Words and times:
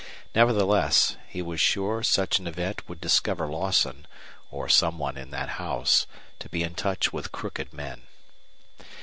Nevertheless, 0.33 1.15
he 1.27 1.43
was 1.43 1.61
sure 1.61 2.01
such 2.01 2.39
an 2.39 2.47
event 2.47 2.89
would 2.89 2.99
discover 2.99 3.45
Lawson, 3.45 4.07
or 4.49 4.67
some 4.67 4.97
one 4.97 5.15
in 5.15 5.29
that 5.29 5.49
house, 5.61 6.07
to 6.39 6.49
be 6.49 6.63
in 6.63 6.73
touch 6.73 7.13
with 7.13 7.31
crooked 7.31 7.71
men. 7.71 8.01